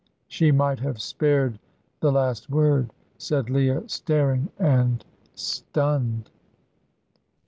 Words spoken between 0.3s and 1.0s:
might have